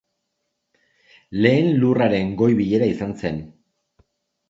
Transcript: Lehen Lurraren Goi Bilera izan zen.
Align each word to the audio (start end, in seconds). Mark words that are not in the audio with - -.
Lehen 1.45 1.71
Lurraren 1.85 2.35
Goi 2.43 2.51
Bilera 2.65 2.91
izan 2.97 3.17
zen. 3.25 3.43